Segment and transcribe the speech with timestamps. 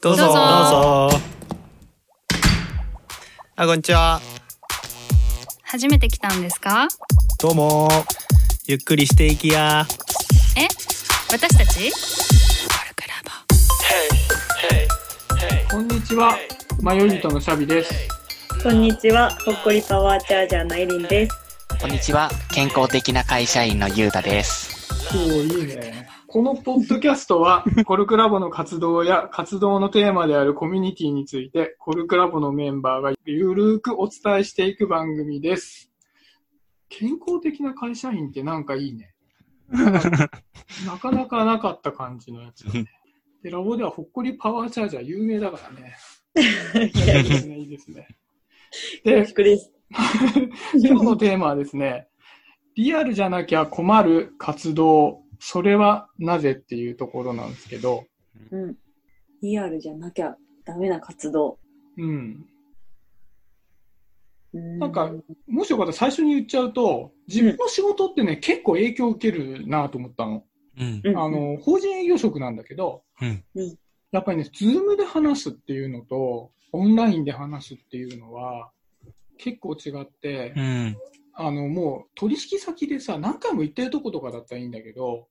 [0.00, 0.22] どうぞ。
[0.24, 0.34] どうぞ。
[0.34, 1.18] どうぞ
[3.56, 4.20] あこんにちは。
[5.62, 6.88] 初めて来たんですか？
[7.40, 7.88] どうも。
[8.66, 9.86] ゆっくりしていきや。
[10.56, 10.66] え？
[11.30, 11.92] 私たち？
[15.70, 16.36] こんにちは、
[16.82, 17.92] 迷い人のシャビです。
[18.62, 21.36] こんにちは、ほっこりパワーチャージャーのエリンです。
[21.80, 22.30] こんにちは。
[22.52, 24.92] 健康的な会社員のゆうたです。
[25.14, 26.08] おーいいね。
[26.30, 35.90] このポッドキャストは、 コルクラボの活動や活動のテーマであるコミュニティについて、コルクラボのメンバーがゆるーくお伝えしていく番組です。
[36.90, 39.14] 健康的な会社員ってなんかいいね。
[39.72, 42.84] なかなかなかった感じのやつだね。
[43.42, 45.96] で、ラボではほっこりパワーチャージャー有名だからね。
[46.84, 48.06] いいですね、いいですね。
[49.02, 49.24] で。
[50.74, 52.06] 今日のテーマはですね、
[52.76, 58.04] リアルじゃなきゃ困る活動、それはなぜっていうところなんですけど、
[58.50, 58.76] うん。
[59.42, 61.58] リアルじゃなきゃダメな活動。
[61.96, 62.46] うん。
[64.54, 65.12] うんなんか
[65.46, 70.44] もしよかったら最初に言っちゃうと、自分の仕事ってね、結構影響を受けるなと思ったの。
[70.78, 71.00] うん。
[71.04, 73.44] うんあの、法人営業職なんだけど、うん
[74.10, 78.70] やっぱりね、ズームで話すっていうのと、オンラインで話すっていうのは、
[79.36, 80.96] 結構違って、うん。
[81.34, 85.24] あの、もう取引先でさ、何回も行ってるとことかだったらいいんだけど、うん。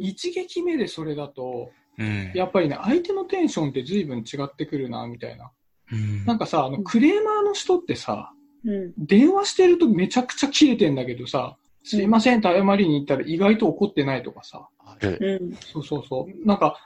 [0.00, 2.32] 一撃目でそれだと、うん。
[2.34, 5.50] やっぱりね、相手のテンションって随分違ってくるな、みたいな。
[5.92, 8.32] うんなんかさ、あの、うんクレーマーの人ってさ、
[8.64, 8.92] うん。
[8.96, 14.68] 電話してるとめちゃくちゃ切れてんだけどさ、すいませんって謝りに行ったら意外と怒ってないとかさ。
[15.02, 15.54] うん。
[15.54, 16.46] そうそうそう。
[16.46, 16.76] なんか、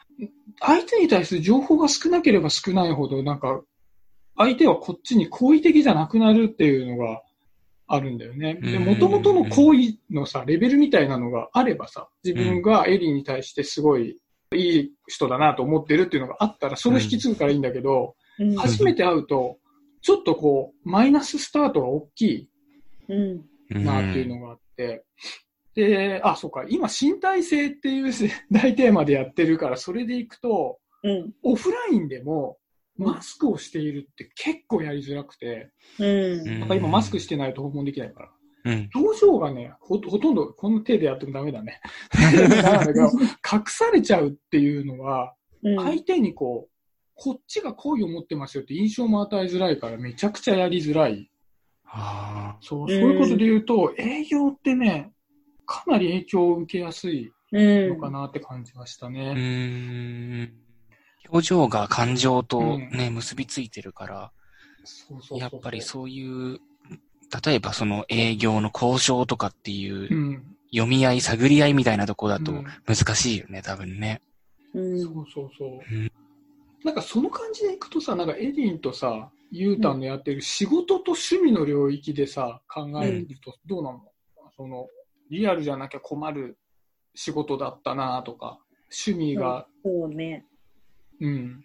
[0.60, 3.60] 相手に対する情報が少なければ少ないほど、なんか、
[4.36, 7.22] 相手はこっちに好意的じゃなくなるっていうのが
[7.86, 8.54] あるんだよね。
[8.54, 14.18] で、うん元々の好意のさ、レベルみたいなのがあればさ、自分がエリーに対してすごい
[14.52, 18.54] いい人だなと思ってるっていうのがあったら、それを引き継ぐからいいんだけど、うん。
[18.56, 19.58] 初めて会うと、
[20.00, 22.48] ちょっとこう、マイナススタートが大き
[23.08, 23.44] うん。
[23.70, 25.04] いなっていうのがあって、
[25.74, 28.12] で、あ、そうか、今、身体性っていう
[28.50, 31.34] 大テーマでやってるから、それでいくと、うん。
[31.42, 32.63] オフラインでも、うん
[32.96, 36.60] マスクをしているって結構やりづらくて、うん。
[36.60, 38.30] なんか今マスクしてないと訪問できないから。
[38.66, 38.90] うん。
[38.94, 41.80] 表情がね、ほほとんどこの手でやってもダメだね。
[42.14, 45.76] なんだけど、隠されちゃうっていうのは、うん。
[45.76, 46.74] 相手にこう、
[47.14, 51.30] こっちが好意を持ってますよって印象も与えづらいから、めちゃくちゃやりづらい。
[51.86, 55.12] あそう、そういうことで言うと、営業ってね、
[55.66, 57.88] かなり影響を受けやすいうん。
[57.90, 60.52] のかなって感じましたーうね。
[61.28, 61.30] ん。
[61.30, 64.32] 表情が感情とうんね、結びついてるから、
[64.84, 66.60] そうそうそうやっぱりそういう、
[67.44, 70.56] 例えばその営業の交渉とかっていううん。
[70.72, 74.20] 読み合い、探り合いみたいなとこだとうん難しいよね、多分ね。
[74.74, 75.00] うん。
[75.00, 75.94] そうそうそう。
[75.94, 76.10] うん
[76.84, 84.02] なんかその感じでいくとさ、なんかエディンとさ、ユータンのやってる仕事と趣味の領域でさ、考えるとどうなの、
[84.54, 84.86] その、
[85.30, 86.58] リアルじゃなきゃ困る
[87.14, 88.58] 仕事だったなとか、
[89.06, 90.44] 趣味が、そうね。
[91.24, 91.64] うん。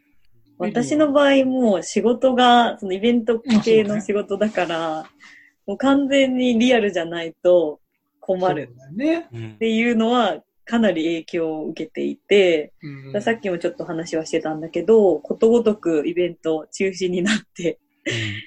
[0.57, 5.05] 私の場合もう仕事が、そのイベント系の仕事だから、
[5.65, 7.79] もう完全にリアルじゃないと
[8.19, 9.57] 困るっ。
[9.57, 12.73] ていうのはかなり影響を受けていて、
[13.13, 17.79] うん、さっきもちょっと話はしてたんだけど、ことごとくイベント中止になって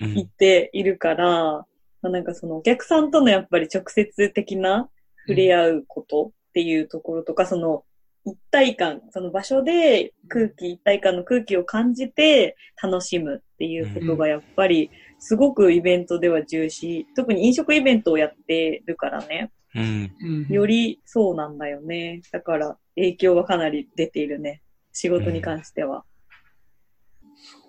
[0.03, 1.67] うんいっているから、
[2.03, 4.89] まあ、なんかそのお客さんとのやっぱり直接的な
[5.27, 7.85] 触れ合うことっていうところとか、その
[8.25, 20.13] 一体感、その場所で空気、一体感の空気を感じて楽しむっていうことがやっぱりすごくイベントでは重視、特に飲食イベントをやってるからね、うん。
[20.21, 22.21] うんよりそうなんだよね。
[22.31, 24.63] だから影響はかなり出ているね。
[24.93, 26.05] 仕事に関しては。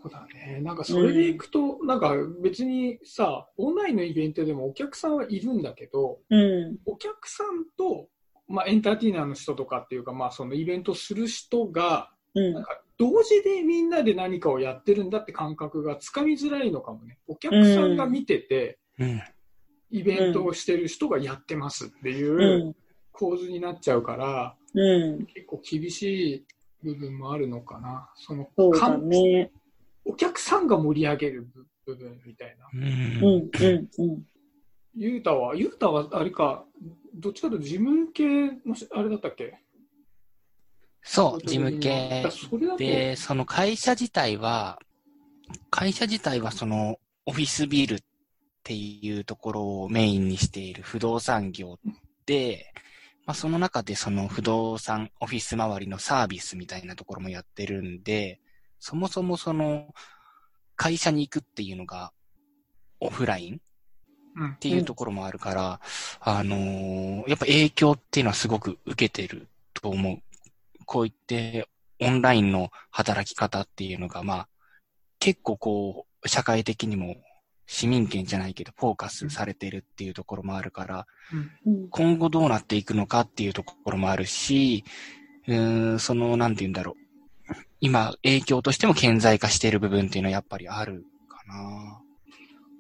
[0.04, 0.60] そうだね。
[0.62, 6.78] なんかそれでいくと、なんか別にさ、オンラインのイベントでもお客さんはいるんだけど、うん。
[6.86, 8.08] お客さんと、
[8.54, 12.64] まあ、エンターテイナーの人とかっていうか、まあ、そのイベントする人が、うんなん。
[12.64, 17.18] か同時でみんなで何かをやってるんだって感覚がつかみづらいのかもね。
[17.28, 19.22] お客さんが見てて、うん。
[19.90, 22.76] イベントをしてる人がやってますっていううん
[23.12, 25.26] 構図になっちゃうから、うん。
[25.26, 26.46] 結構厳しい
[26.84, 28.12] 部分もあるのかな。
[28.16, 29.52] その、そね。
[30.06, 31.48] お客さんが盛り上げる
[31.88, 32.68] 部分みたいな。
[32.72, 33.90] うんうん。
[33.98, 34.24] うん。
[34.96, 35.02] うん。
[35.02, 36.66] ゆうたは、ゆうたはあれか、
[37.16, 39.60] どっちかというと事務系のし、あれだったっけ？
[41.04, 42.26] そう、事務系
[42.78, 44.80] で、その会社自体は、
[45.70, 48.00] 会社自体はそのオフィスビルっ
[48.64, 51.78] ていうところをメインにしている不動産業
[52.26, 52.72] で、
[53.26, 58.40] まあその中でその不動産オフィス周りのサービスみたいなところもやってるんで、
[58.80, 59.94] そもそもその、
[60.76, 62.12] 会社に行くっていうのが、
[63.00, 63.60] オフラインうん
[64.56, 65.80] っていうところもあるから、
[66.20, 70.20] あのーやっぱ影響っていうのはすごく受けてると思う。
[70.86, 71.68] こういって、
[72.00, 74.48] オンラインの働き方っていうのが、まあ、
[75.20, 77.16] 結構こう、社会的にも
[77.66, 81.08] 市民権じゃないけど、フォーカスされてるっていうところもあるから、
[81.66, 81.90] うん。
[81.90, 84.84] 今後どうなっていくのかっていうところもあるし、
[85.48, 86.98] うーん、その、なんて言うんだろ
[87.50, 87.54] う。
[87.80, 92.02] 今、影響としても顕在化している部分っていうのはやっぱりあるかな。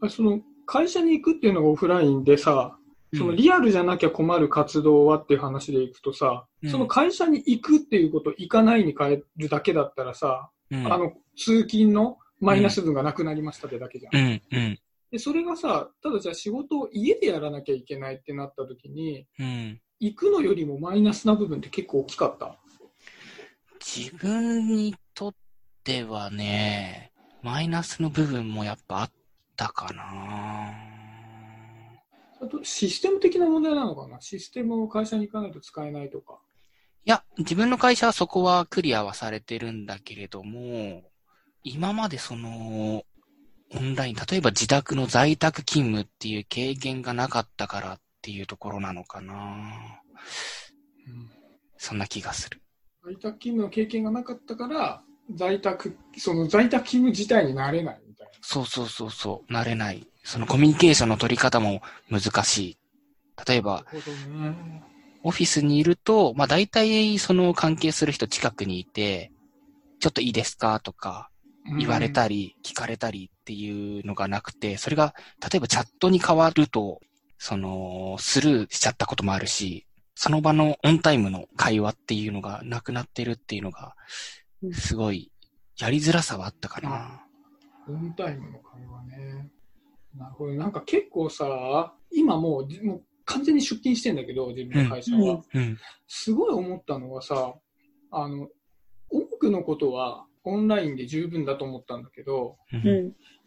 [0.01, 2.77] あその会社に行くっていうのがオフラインでさ、
[3.15, 14.15] そのうんリアルじゃなきゃ困る活動はっていう話でいくとさ、うんその会社に行くっていうこと、行かないに変えるだけだったらさ、うんあの、通勤のマイナス分がなくなりましたってだけじゃん。
[14.15, 14.79] うん、うん、
[15.11, 19.79] で、それがさ、ただじゃあ仕事を家でやらなきゃいけないってなった時に、うん。
[19.99, 22.57] 行くのよりもマイナスな部分って結構大きかった？
[23.79, 25.33] 自分にとっ
[25.85, 29.11] てはね、マイナスの部分もやっぱあっ
[29.55, 30.73] たかな。
[32.41, 34.19] あとシステム的な問題なのかな？
[34.19, 36.39] システムを会社に行かないと使えないとか。
[37.05, 41.03] いや、自分の会社はそこはクリアはされてるんだけれども、
[41.63, 43.03] 今までその、
[43.75, 50.01] オンライン、例えば自宅の在宅勤務っていう経験がなかったからっていうところなのかな。
[51.77, 52.61] そんな気がする。
[53.03, 55.01] 在宅勤務の経験がなかったから、
[55.35, 58.01] 在宅、その在宅勤務自体になれない
[58.41, 60.07] そうそうそうそう、慣れない。
[60.23, 62.77] そのコミュニケーションの取り方も難しい。
[63.47, 64.83] 例えば、ね。
[65.23, 69.31] オフィスにいると、まあ大体その関係する人近くにいて、
[69.99, 70.79] ちょっといいですか？
[70.81, 71.29] とか
[71.79, 76.99] 言われたり、聞かれたりっていうのがなくて、それが例えばチャットに変わると、
[77.37, 79.85] そのスルーしちゃったこともあるし、
[80.15, 83.95] その場のオンタイムの会話っていうのがなくなってるっていうのが
[84.61, 85.31] う、んすごい
[85.77, 87.23] やりづらさはあったかな。
[87.87, 89.49] オンタイムの会話ね。
[90.15, 90.53] なるほど。
[90.53, 95.41] なんか結構さ、今もう、じもう完全に出勤してんだけど、自分の会社は。
[95.53, 95.77] うんうん。
[96.07, 97.55] すごい思ったのはさ、
[98.11, 98.47] あの、
[99.09, 102.57] 多くのことはオンラインで十分だと思ったんだけど。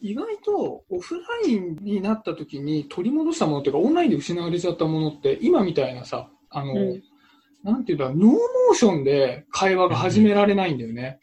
[0.00, 7.03] 意外とオフラインになった時に取り戻したものっていうか、オンラインで失われちゃったものって、今みたいなさ、あの、うん
[7.67, 11.19] なんていうんだ、ノーモーションで会話が始められないんだよね。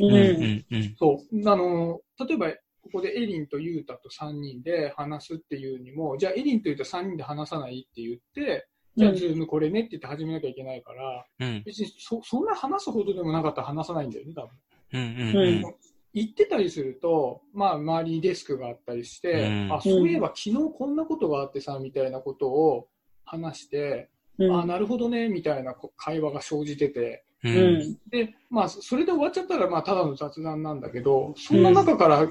[0.00, 0.12] うん。
[0.12, 0.16] う。
[0.16, 0.64] うんん。
[0.70, 0.96] うん。
[0.98, 1.50] そう。
[1.50, 2.50] あの、例えば、
[2.82, 11.62] ここでエリンとユータと3人で話すっていうにも、じゃあエリンとユータ3人で話さないって言って、じゃあ Zoomこれねって言って始めなきゃいけないから、うん。
[11.66, 14.50] 別にそそんな話すほどでもなかったら話さないんだよね、多分。
[14.92, 15.36] うん。
[15.36, 15.74] うん。
[16.14, 22.88] 行ってたりすると、まあ、周りにデスクがあったりして、うんあ、そういえば昨日こんなことがあってさ、みたいなことを
[23.26, 24.08] 話して、
[24.38, 24.60] うん。
[24.60, 27.48] あ、なるほどね、みたいなこ会話が生じてて、う。
[27.48, 27.98] うんん。
[28.10, 32.28] で、まあ、それで終わっちゃったら、まあ、ただの雑談なんだけど、そんな中から、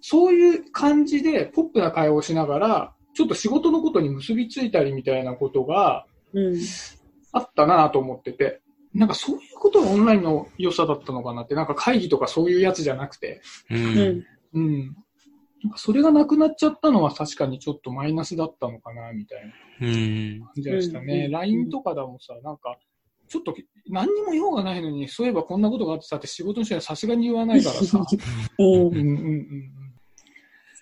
[0.00, 6.56] そういう感じで、ポップな会話をしながら、ちょっと仕事のことに結びついたりみたいなことがうん。
[7.32, 8.60] あったなと思ってて、
[8.92, 13.40] なんかそういうことがオンラインの良さだったのかなって、なんか会議とかそういうやつじゃなくて、
[13.70, 13.74] う。
[13.74, 14.24] うんん。
[14.54, 14.96] うん。
[15.64, 19.44] なんかそれがなくなっちゃったのは確かにちょっとマイナスだったのかな、みたい
[19.80, 20.40] なうん。
[20.40, 21.24] 感じがしたね。
[21.26, 22.78] うん LINE とかでもさ、なんか、
[23.28, 23.54] ちょっと
[23.88, 28.06] 何にも用がないのに、そういえばこんなことがあってさって仕事の人にはさすがに言わないからさ。
[28.58, 29.70] うんうんうんうん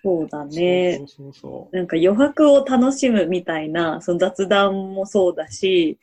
[0.03, 0.49] そうだうん。
[0.51, 0.97] ね。
[0.99, 5.99] そうそうそなんか余白を楽しむみたいな、その雑談もそうだし、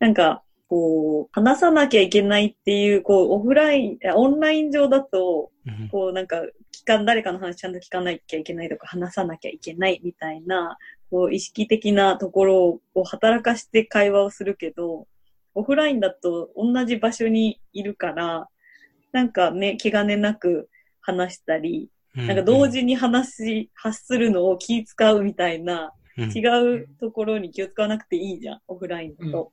[0.00, 5.88] なんか、こう、話さなきゃいけないっていう、こう、オフライン、えオンライン上だと、うん。
[5.88, 6.36] こう、なんか、
[6.72, 10.76] 聞かん、誰かの話ちゃんと聞かなきゃいけないとか、話さなきゃいけないみたいな、
[11.10, 15.06] こう、意識的なところを働かして会話をするけど、
[15.54, 18.48] オフラインだと同じ場所にいるから、
[19.12, 20.68] なんかね、気兼ねなく
[21.00, 26.46] 話したり、なんか同時に話し、発するのを気使うみたいな、うん違
[26.76, 29.50] うところに気を使わなくていいじゃん、オフラインだと。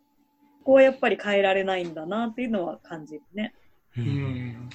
[0.59, 3.55] ここはやっぱり変えられないんだなっていうのは感じるね。
[3.97, 4.01] う。
[4.01, 4.69] ん。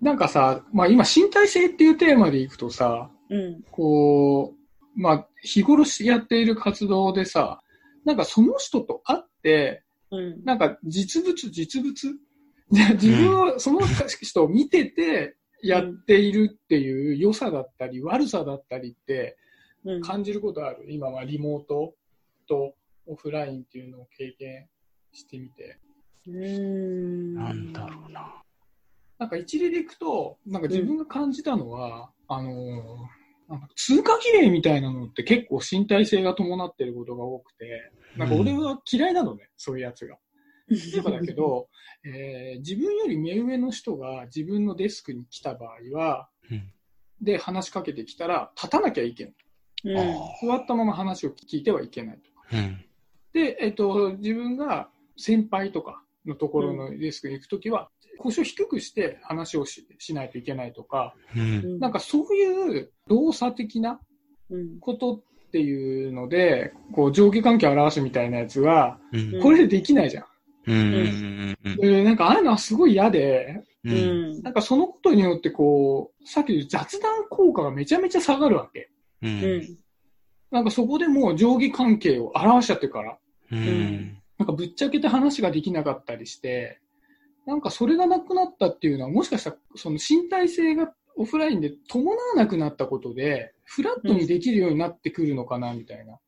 [0.00, 3.62] なんかさ、まあ今身体性っていうテーマでいくとさ、うん。
[3.70, 4.54] こ
[4.96, 7.60] う、まあ日頃やっている活動でさ、
[8.06, 10.44] なんかその人と会って、うん。
[10.44, 12.14] なんか実物、実物？
[12.72, 13.80] で自分はその
[14.20, 19.36] 人を見ててやっているっていう良さだったり悪さだったりって
[19.84, 20.00] うん。
[20.00, 20.86] 感じることある？
[20.88, 21.94] 今はリモート
[22.46, 22.74] と
[23.06, 24.68] オフラインっていうのを経験
[25.12, 25.78] してみて。
[26.26, 27.34] うーん。
[27.34, 28.42] なんだろうな。
[29.18, 33.21] なんか一例でいくと、なんか自分が感じたのは、あのー
[33.52, 40.16] なんか通過儀礼みたいなのって結構身体性が伴ってることが多くて、なんか俺は嫌いなのね、そういうやつが。
[40.68, 41.68] 例えばだけど、
[42.04, 46.72] えー自分より目上の人が自分のデスクに来た場合は、うん
[47.22, 49.34] で、話しかけてきたら、立たなきゃいけない。
[49.84, 49.98] うん。
[49.98, 52.56] あ座ったまま話を聞いてはいけないと。
[52.56, 52.84] ーうん。
[53.32, 61.78] で、えっと、自分が先輩とかのところのデスクに行くときは、腰を低くして話をししないといけないとか、うん。
[61.78, 64.00] なんかそういう動作的な
[64.50, 64.80] うん。
[64.80, 69.40] ことっていうので、こう上下関係を表すみたいなやつが、うん。
[69.40, 70.24] これでできないじゃん。
[70.66, 70.76] うん。
[70.76, 71.58] うん。
[71.64, 71.76] うん。
[71.78, 73.90] でなんかああいうのはすごい嫌で、う。
[73.90, 74.42] うんん。
[74.42, 78.90] なんかそのことによってこう、さっき言った雑談効果がめちゃめちゃ下がるわけ。
[79.22, 79.26] う。
[79.26, 79.78] うんん。
[80.50, 83.18] なんかそこでもう上下関係を表しちゃってるから、
[83.52, 84.21] うん。
[84.42, 86.80] なんかぶっちゃけて話ができなかったりして、
[87.46, 96.18] なんかそれがなくなったっていうのは、もしかしたらその身体性がオフラインで伴わなくなったことで、フラットにできるようになってくるのかなみたいな、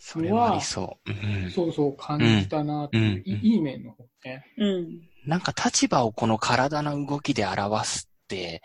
[0.00, 1.10] それはありそう。
[1.10, 1.50] うん。
[1.52, 4.44] そうそう感じたなっていう、うんいいい面の方ね。
[4.58, 5.00] うん。
[5.26, 8.60] なんか立場をこの体の動きで表すって、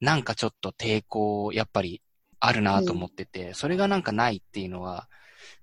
[0.00, 2.00] なんかちょっと抵抗、やっぱり
[2.38, 5.08] あるなと思ってて、それがなんかないっていうのは、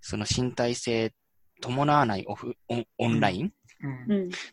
[0.02, 1.14] その身体性
[1.62, 3.54] 伴わないオフ、オンオンライン？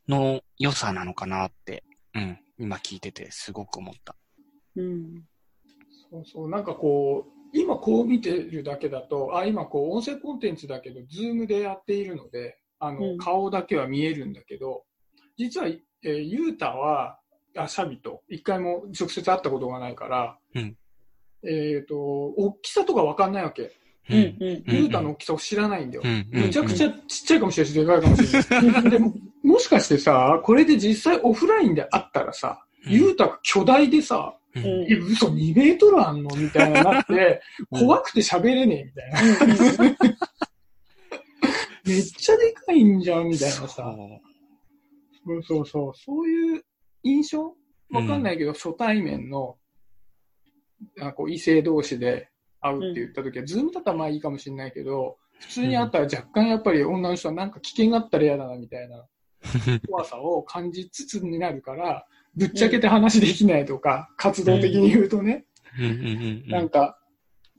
[0.09, 4.16] の良さなのかなって、うん、今聞いててすごく思った。
[4.76, 5.25] うん。
[6.11, 14.85] そうそう、なんかこう、今こう見てるだけだと、あ、今こう音声コンテンツだけど、ズームでやっているので、あの、うん顔だけは見えるんだけど、
[15.37, 17.18] 実は、えー、ゆうたは、
[17.56, 20.76] あ、シャビと、一回も直接会ったことがないから、うん
[21.44, 23.73] えっ、と、大きさとかわかんないわけ。
[24.11, 24.16] うん。
[24.16, 24.25] うん。
[24.42, 26.02] うんゆうたの大きさを知らないんだよ。
[26.04, 26.26] うん。
[26.30, 28.90] めちゃくちゃちっちゃいかもしれないし、でかいかもしれない。
[28.90, 34.62] でも、もしかしてさ、これで実際オフラインで会ったらさ、ゆうたが巨大でさ、うん
[35.11, 36.37] 嘘2メートルあんの？
[36.37, 37.40] みたいななって、
[37.71, 39.97] うん怖くて喋れねえみたいな。
[41.85, 43.97] めっちゃでかいんじゃんみたいなさ。
[45.26, 45.92] そうそうそう。
[45.94, 46.62] そういう
[47.02, 47.54] 印象？
[47.92, 49.56] わかんないけど、初対面の、
[51.00, 52.28] あこう異性同士で
[52.62, 59.04] 会うって言った時は、ズームだったらまあいいかもしれないけど、普通に会ったら若干やっぱり女の人はなんか危険があったら嫌だなみたいな
[59.88, 65.45] 怖さを感じつつになるから、ぶっちゃけて話できないとか、活動的に言うとね、
[66.47, 66.99] なんか、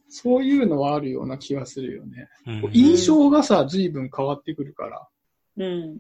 [0.08, 2.30] そういうのはあるような気がするよね。
[2.46, 2.72] うん。
[2.72, 5.08] 印象がさ、随分変わってくるから。
[5.58, 5.98] うん。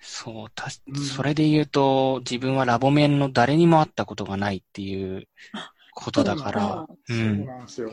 [0.00, 5.28] そう、たそれで言うと、自分はラボ面の誰にも会ったことがないっていう
[5.96, 7.46] ことだから、うそうん。
[7.46, 7.90] なんですよ。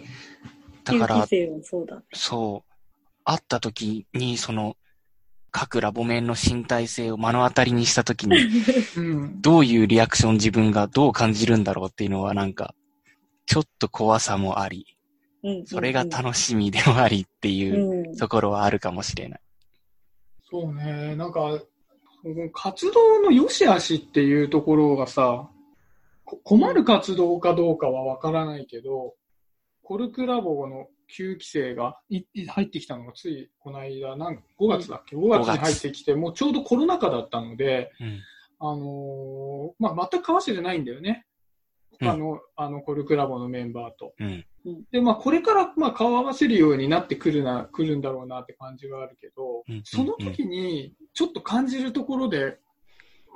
[0.83, 1.27] だから
[1.63, 2.03] そうだ。
[2.13, 2.71] そう、
[3.23, 4.75] 会った時に、その、
[5.51, 8.35] 各ラボ面の身体性を目の当たりにした時に、
[8.97, 9.41] うん。
[9.41, 12.75] どういうリアクション自分がどう感じるんだろうっていうのはなんか、
[13.45, 14.85] ちょっと怖さもあり、
[15.43, 15.65] うん。
[15.65, 18.17] それが楽しみでもありっていううん。
[18.17, 19.39] ところはあるかもしれない。
[20.49, 21.15] そうね。
[21.15, 21.57] なんか、
[22.51, 25.52] 活動の良し悪しっていうところがさ、こ
[26.43, 29.15] 困る活動かどうかはわからないけど、
[29.83, 38.19] コルクラボの旧規制がいい入ってきたのがついこの間、なん5月だっけ ?5 月に入ってきて、もうちょうどコロナ禍だったので、うん。
[38.59, 41.25] あのーまあ、全く交わせてないんだよね。
[41.27, 41.33] うん
[41.99, 44.15] 他の、あの、コルクラボのメンバーと。
[44.19, 44.43] うん。
[44.91, 52.57] で、まあ、これから、まあ、顔合わせるようになってくるな、くるんだろうなって感じはあるけど、うんその時に、ちょっと感じるところで、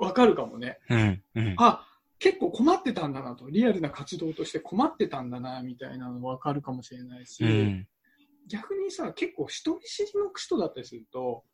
[0.00, 0.78] わかるかもね。
[0.90, 1.22] うん。
[1.36, 1.54] うん。
[1.58, 1.86] あ、
[2.18, 7.86] 結構困ってたんだなと、リアルな活動として困ってたんだな、みたいなのわかるかもしれないし、うん。
[8.48, 11.44] 逆にさ、結構人見知りの人だったりすると、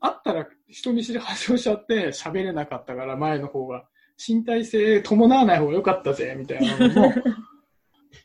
[0.00, 3.84] 会ったら人見知り発症しちゃって喋れなかったから前の方が、
[4.16, 7.12] 身体性伴わない方が良かったぜ、みたいなのも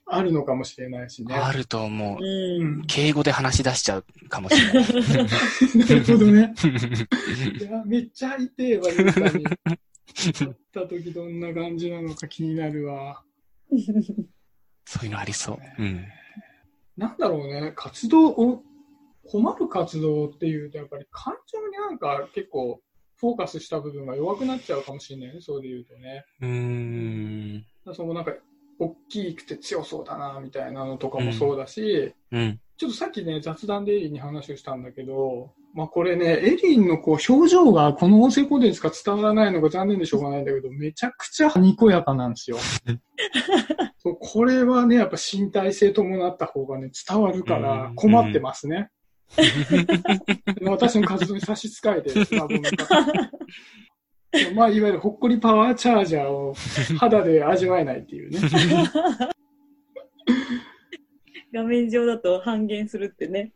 [0.05, 1.34] あるのかもしれないしね。
[1.36, 2.24] あると思う。
[2.24, 2.81] うん。
[2.86, 4.84] 敬語で話し出しちゃうかもしれない。
[5.77, 6.53] なるほどね。
[7.60, 9.46] いや、めっちゃ痛えわ、ゆうたに。
[10.79, 13.24] 会った時どんな感じなのか気になるわ。
[14.86, 15.57] そういうのありそう。
[15.77, 16.05] うん。
[16.98, 18.63] なんだろうね、活動を、
[19.27, 22.81] 困る活動っていうと、やっぱり感情になんか結構
[23.17, 26.25] フォーカスした部分が弱くなっちゃうかもしれないね、そうで言うとね。
[26.41, 27.65] うーん。
[27.93, 28.33] そのなんか、
[28.79, 32.59] 大きくて強そうだな、みたいなのとかもそうだし、うん。
[32.77, 42.57] ちょっとさっきね、雑談でエリンに話をしたんだけど、まあこれね、エリンのこう表情がこの音声コンテンツが伝わらないのが残念でしょうがないんだけど、めちゃくちゃにこやかなんですよ。
[44.01, 48.89] そうこれはね、やっぱ身体性伴った方がね、伝わるからうん困ってますね。
[50.63, 52.88] 私の活動に差し支えて、スマホの中
[54.55, 56.53] まあ、いわゆるほっこりパワーチャージャーを
[56.99, 58.39] 肌で味わえないっていうね。
[61.51, 63.53] 画面上だと半減するってね。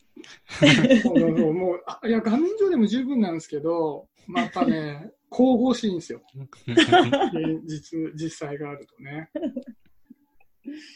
[0.59, 6.21] そうそうそうもう、あいや、画面上でも十分なんですけど、またね、神々しいんですよ。
[6.35, 9.29] 現実、実際があるとね。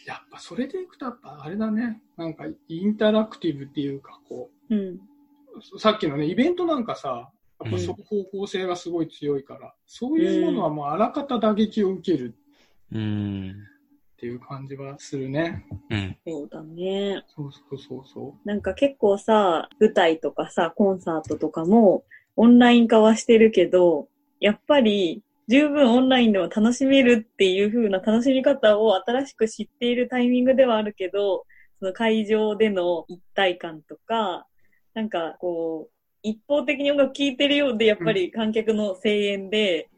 [0.05, 2.01] やっぱそれでいくと、やっぱあれだね。
[2.15, 4.99] なんかインタラクティブっていうか、こうん。
[5.73, 12.35] う、さっきのね、イベントなんかさ、やっぱそこ方向性がすごい強いから、そういうものはもうあらかた打撃を受ける
[12.91, 13.55] うん。
[14.17, 15.63] っていう感じはするね。
[15.91, 16.17] うん。
[16.25, 17.23] そうだね。
[17.27, 22.03] そうそうそうそなんか結構さ、舞台とかさ、コンサートとかも
[22.35, 24.09] オンライン化はしてるけど、
[24.39, 31.45] やっぱり十分オンラインでも楽しめるっていう風な楽しみ方を新しく知っているタイミングではあるけど、
[31.79, 34.47] その会場での一体感とか、
[34.95, 35.91] なんかこう、
[36.23, 39.89] 一方的に音楽聴いてるようで、やっぱり観客の声援で、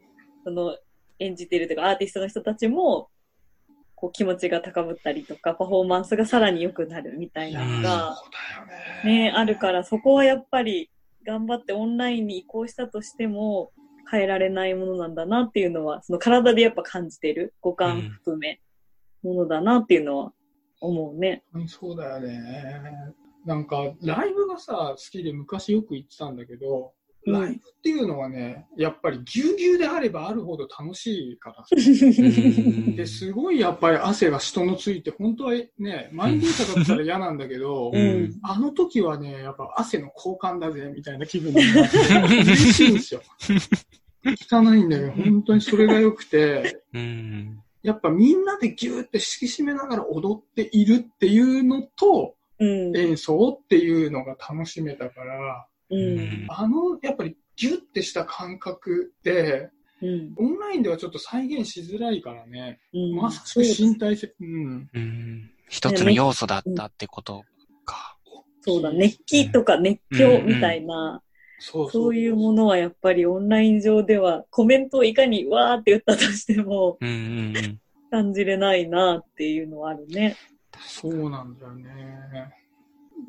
[0.44, 0.76] その
[1.18, 3.08] 演じてるというかアーティストの人たちも、
[4.00, 7.82] こう気持ちが高ぶったりとか、パフォーマンスがさらに良くなるみたいなのう。
[7.82, 8.16] が、
[9.04, 9.24] ね。
[9.24, 10.90] ね、あるから、そこはやっぱり
[11.26, 13.72] 頑張ってオンラインに移行したとしても
[14.10, 18.62] 変えられないものなんだなっていうのは、その体でやっぱ感じてる五感含め、
[19.22, 20.32] ものだなっていうのは
[20.80, 21.44] 思うね。
[21.52, 22.80] うんそうだよね。
[23.44, 31.64] なんか、ライブがさ、好きで昔よく行ってたんだけど、うんライブっていうのはね、やっぱりぎゅうぎゅうであればあるほど楽しいから
[32.96, 41.98] で、すごいやっぱり汗が人のついて、本当はね、満員電車だったら嫌なんだけど、うんあの時はね、やっぱ汗の交換だぜ、みたいな気分になって、
[42.42, 43.22] 嬉しいんですよ。
[44.24, 47.60] 汚いんだけど、本当にそれが良くて、うん。
[47.82, 52.96] やっぱみんなでギューって敷き締めながら踊っているっていうのと、うん。
[52.96, 56.46] 演奏っていうのが楽しめたから、うん。
[56.48, 59.70] あの、やっぱりギュッてした感覚で、
[60.02, 60.32] うん。
[60.36, 63.16] オンラインではちょっと再現しづらいからね、うん。
[63.16, 64.90] まさしく身体性、うん。
[64.92, 65.50] うん。
[65.68, 67.44] 一つの要素だったってこと
[67.84, 68.16] か。
[68.62, 71.22] そうだ、熱気とか熱狂みたいな、
[71.58, 77.80] そうそういうものはやっぱりオンライン上ではコメントをいかにわーって言ったとしてもうんうんうん。
[78.10, 80.36] 感じれないなっていうのはあるね。
[80.80, 82.59] そうなんだよね。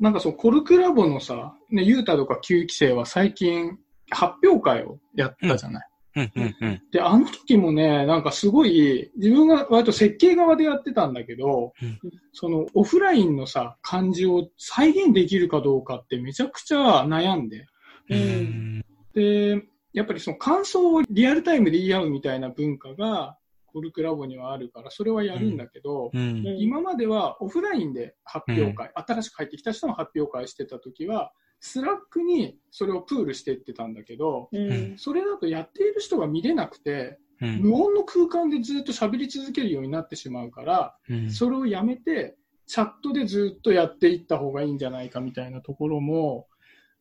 [0.02, 3.78] なんかそう、コルクラボのさ、ね、ユータとか9期生は最近
[4.10, 5.88] 発表会をやったじゃない。
[6.16, 6.82] うんうんうん。
[6.90, 11.98] で、あの時もね、なんかすごい、自分が割と設計側でやってたんだけど、うん
[12.32, 17.58] そのオフラインのさ、感じを再現できるかどうかってめちゃくちゃ悩んで。
[17.58, 17.66] う
[18.10, 18.84] うんん。
[19.14, 19.62] で、
[19.92, 23.38] やっぱりその感想をリアルタイムで言い合うみたいな文化が、
[23.72, 26.44] コルクラボにはあるから、それはやるんだけど、うん。
[26.58, 34.98] 今まではオフラインで発表会、新しく入ってきた人の発表会してた時は、 Slackにそれをプールしていってたんだけど、うん。
[34.98, 46.46] それだとやっている人が見れなくて、うん無音の空間でずっと喋り続けるようになってしまうから、うんそれをやめて、チャットでずっとやっていった方がいいんじゃないかみたいなところも、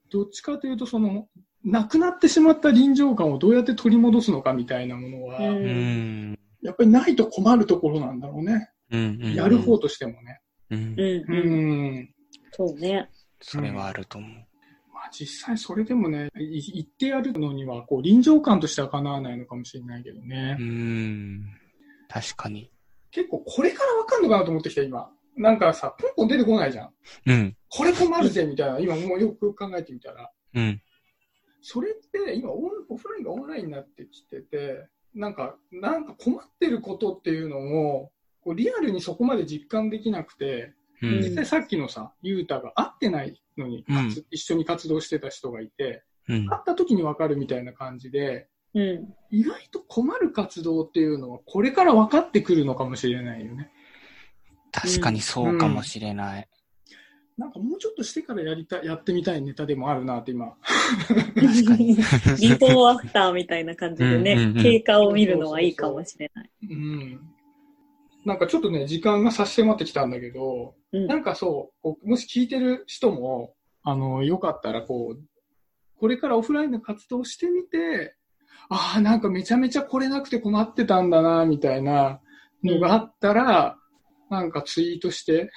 [0.10, 1.27] どっちかというと、その、
[1.63, 6.39] なくなってしまった臨場感をどうやって取り戻すのかみたいなものは、うんうん。
[6.62, 8.69] やっぱりないと困るところなんだろうね。
[8.91, 9.34] うん。
[9.34, 10.41] やる方としてもね。
[10.69, 10.80] うん。
[10.80, 11.00] うん。
[11.00, 11.95] ううん。
[12.00, 12.10] ん。
[12.52, 13.10] そうね。
[13.41, 14.32] それはあると思う。
[14.93, 20.58] まあ実際それでもね、い言ってやるのには、こう、臨場感としてはかなわないのかもしれないけどね。
[20.60, 21.45] うん。
[22.08, 22.71] 確かに。
[23.12, 25.10] 結構これからわかんのかなと思ってきた、今。
[25.38, 26.93] なんかさ、ポンポン出てこないじゃん。
[27.26, 27.58] うん。
[27.69, 28.80] これ困るぜ、みたいな。
[28.80, 30.30] 今もうよく考えてみたら。
[30.54, 30.82] うん。
[31.62, 41.17] それって今オン、オフラインがオンラインになってきてて、なんか、なんか困ってることっていうのも、こうリアルにそこまで実感できなくて、うん。
[41.21, 46.47] 実際さっきのさ、ユータが会ってないのに、うんかつ一緒に活動してた人がいて、うん。
[46.47, 49.13] 会った時にわかるみたいな感じで、うん。
[49.30, 53.71] 意外と困る活動っていうのは、これから分かってくるのかもしれないよね。
[54.71, 56.47] 確かにそうかもしれない。
[57.38, 60.56] なんかもうちょっとしてからやりたい、やってみたいネタでもあるなって今。
[61.36, 61.96] 確かに。
[61.96, 66.50] ビフォーアフターみたいな感じでね、うんうんうん経過を見るのはいいかもしれない。
[66.70, 67.20] うん。
[68.26, 75.24] なんかちょっとね、時間が差し迫ってきたんだけど、うんなんかそう、こうもし聞いてる人も、あの、よかったらこう、
[75.98, 78.15] これからオフラインの活動をしてみて、
[78.70, 82.20] ああ、なんかめちゃめちゃ来れなくて困ってたんだな、みたいな
[82.63, 83.78] のがあったら、
[84.32, 85.52] なんかツイートして、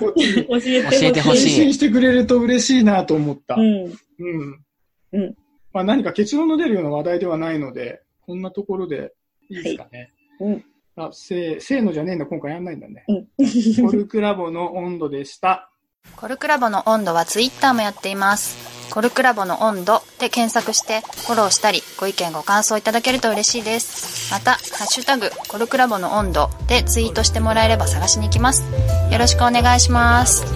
[0.00, 1.00] こっちに教えてほしい。
[1.00, 3.56] 教えてほしい返信してくれると嬉しいなと思った。
[3.56, 3.62] うん。
[3.62, 4.64] うん。
[5.12, 5.34] うん
[5.72, 9.12] まあ何か結論の出るような話題ではないので、こんなところで
[9.50, 10.10] いいですかね。
[10.40, 10.64] うん。
[10.96, 13.04] あ、せー、せーのじゃねえんだ、今回やんないんだね。
[13.08, 13.86] うん。
[13.86, 15.70] コルクラボの温度でした。
[16.14, 18.75] コルクラボの温度はツイッターもやっています。
[18.90, 24.32] コルクラボの温度で検索してフォローしたりご意見ご感想いただけると嬉しいです。
[24.32, 28.64] また、ハッシュタグコルクラボの温度でツイートしてもらえれば探しに行きます。
[29.10, 30.55] よろしくお願いします。